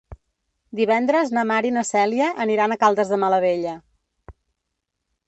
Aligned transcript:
Divendres 0.77 1.33
na 1.37 1.43
Mar 1.51 1.59
i 1.69 1.73
na 1.75 1.83
Cèlia 1.89 2.29
aniran 2.47 2.73
a 2.73 2.79
Caldes 2.85 3.13
de 3.13 3.21
Malavella. 3.25 3.75